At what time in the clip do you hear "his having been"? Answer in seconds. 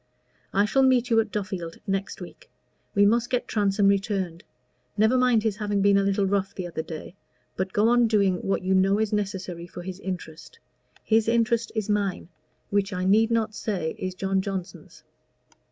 5.43-5.95